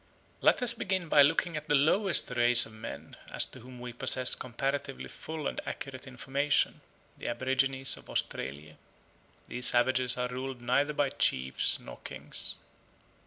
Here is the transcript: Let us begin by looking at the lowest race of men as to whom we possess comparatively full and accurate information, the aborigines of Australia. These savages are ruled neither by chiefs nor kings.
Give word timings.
Let 0.41 0.63
us 0.63 0.73
begin 0.73 1.09
by 1.09 1.21
looking 1.21 1.55
at 1.55 1.67
the 1.67 1.75
lowest 1.75 2.31
race 2.31 2.65
of 2.65 2.73
men 2.73 3.15
as 3.31 3.45
to 3.45 3.59
whom 3.59 3.79
we 3.79 3.93
possess 3.93 4.33
comparatively 4.33 5.07
full 5.07 5.45
and 5.45 5.61
accurate 5.63 6.07
information, 6.07 6.81
the 7.19 7.27
aborigines 7.27 7.97
of 7.97 8.09
Australia. 8.09 8.77
These 9.47 9.67
savages 9.67 10.17
are 10.17 10.27
ruled 10.27 10.59
neither 10.59 10.93
by 10.93 11.11
chiefs 11.11 11.79
nor 11.79 11.99
kings. 11.99 12.57